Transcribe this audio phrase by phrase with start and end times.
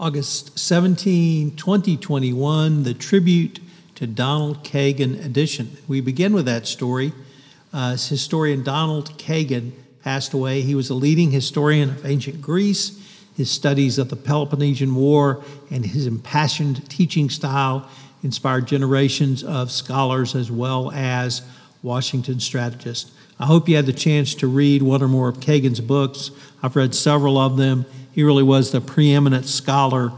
[0.00, 3.60] August 17, 2021, the tribute
[3.94, 5.76] to Donald Kagan edition.
[5.86, 7.12] We begin with that story.
[7.70, 9.72] Uh, historian Donald Kagan
[10.02, 10.62] passed away.
[10.62, 12.98] He was a leading historian of ancient Greece.
[13.36, 17.86] His studies of the Peloponnesian War and his impassioned teaching style
[18.22, 21.42] inspired generations of scholars as well as
[21.82, 23.12] Washington strategists.
[23.38, 26.30] I hope you had the chance to read one or more of Kagan's books.
[26.62, 27.84] I've read several of them.
[28.12, 30.12] He really was the preeminent scholar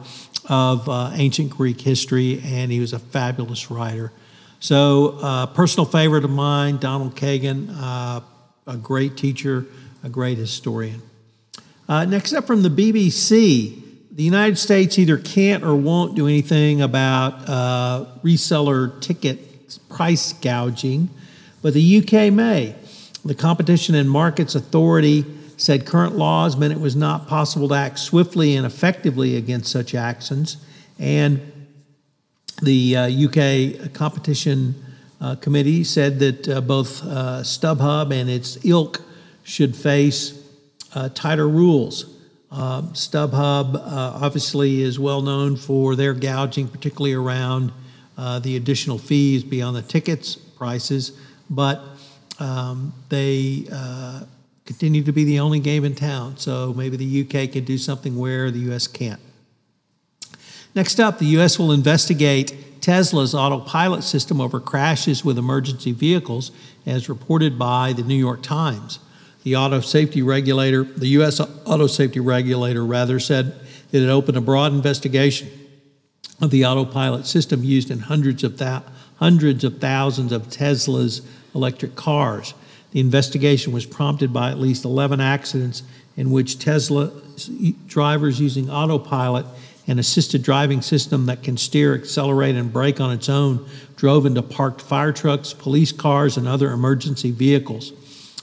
[0.49, 4.13] of uh, ancient Greek history, and he was a fabulous writer.
[4.61, 8.21] So, uh, personal favorite of mine, Donald Kagan, uh,
[8.67, 9.67] a great teacher,
[10.05, 11.03] a great historian.
[11.89, 13.83] Uh, next up from the BBC,
[14.13, 21.09] the United States either can't or won't do anything about uh, reseller ticket price gouging,
[21.61, 22.75] but the UK may.
[23.25, 25.25] The Competition and Markets Authority
[25.57, 29.95] said current laws meant it was not possible to act swiftly and effectively against such
[29.95, 30.57] actions.
[30.99, 31.53] And
[32.63, 34.75] the uh, UK Competition
[35.21, 39.03] uh, Committee said that uh, both uh, StubHub and its ilk
[39.45, 40.41] should face
[40.95, 42.07] uh, tighter rules.
[42.51, 43.81] Um, StubHub uh,
[44.21, 47.73] obviously is well known for their gouging, particularly around
[48.43, 51.19] the additional fees beyond the tickets prices,
[51.51, 51.83] but
[52.39, 53.67] um, they
[54.65, 56.37] continue to be the only game in town.
[56.37, 59.21] So maybe the UK can do something where the US can't.
[60.75, 66.51] Next up, the US will investigate Tesla's autopilot system over crashes with emergency vehicles,
[66.85, 68.99] as reported by the New York Times.
[69.45, 71.41] The auto safety regulator, the U.S.
[71.41, 73.55] auto safety regulator, rather said
[73.91, 75.49] that it opened a broad investigation
[76.41, 78.83] of the autopilot system used in hundreds of th-
[79.17, 81.23] hundreds of thousands of Tesla's
[81.55, 82.55] electric cars.
[82.93, 85.83] The investigation was prompted by at least 11 accidents
[86.17, 87.11] in which Tesla
[87.87, 89.47] drivers using autopilot,
[89.87, 93.67] an assisted driving system that can steer, accelerate, and brake on its own,
[93.97, 97.93] drove into parked fire trucks, police cars, and other emergency vehicles.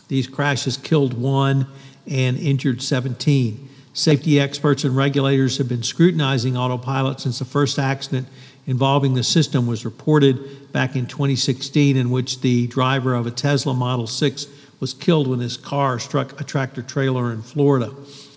[0.08, 1.68] These crashes killed one
[2.08, 3.69] and injured 17.
[3.94, 8.28] Safety experts and regulators have been scrutinizing autopilot since the first accident
[8.68, 13.74] involving the system was reported back in 2016, in which the driver of a Tesla
[13.74, 14.48] Model 6
[14.80, 17.92] was killed when his car struck a tractor trailer in Florida.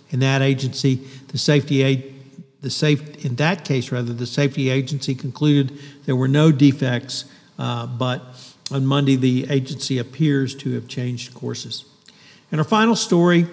[0.09, 0.95] In that agency,
[1.27, 2.09] the safety
[2.61, 7.25] the safe in that case rather the safety agency concluded there were no defects,
[7.59, 8.23] uh, but
[8.71, 11.83] on Monday the agency appears to have changed courses.
[12.51, 13.47] And our final story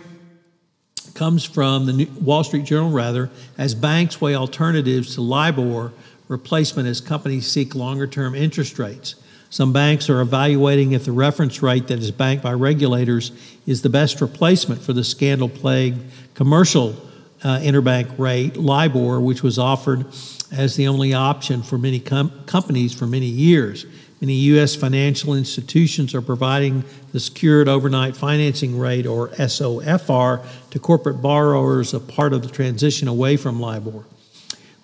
[1.15, 5.93] comes from the Wall Street Journal, rather, as banks weigh alternatives to LIBOR
[6.29, 9.17] replacement as companies seek longer term interest rates.
[9.51, 13.33] Some banks are evaluating if the reference rate that is banked by regulators
[13.67, 15.99] is the best replacement for the scandal plagued
[16.35, 16.95] commercial
[17.43, 20.07] uh, interbank rate, LIBOR, which was offered
[20.53, 23.87] as the only option for many com- companies for many years.
[24.20, 24.76] Many U.S.
[24.76, 32.02] financial institutions are providing the Secured Overnight Financing Rate, or SOFR, to corporate borrowers as
[32.02, 34.05] part of the transition away from LIBOR.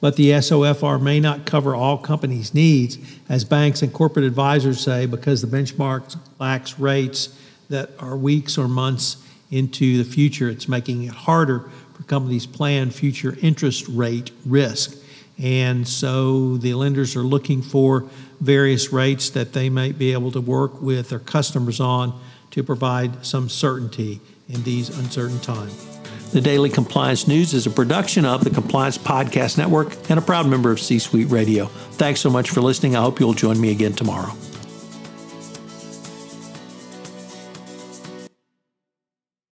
[0.00, 2.96] But the SOFR may not cover all companies' needs,
[3.28, 8.68] as banks and corporate advisors say, because the benchmark lacks rates that are weeks or
[8.68, 9.18] months
[9.50, 10.48] into the future.
[10.48, 14.96] It's making it harder for companies plan future interest rate risk.
[15.38, 18.08] And so the lenders are looking for
[18.40, 22.18] various rates that they might be able to work with their customers on
[22.52, 25.98] to provide some certainty in these uncertain times.
[26.32, 30.46] The Daily Compliance News is a production of the Compliance Podcast Network and a proud
[30.46, 31.66] member of C Suite Radio.
[31.66, 32.96] Thanks so much for listening.
[32.96, 34.32] I hope you'll join me again tomorrow.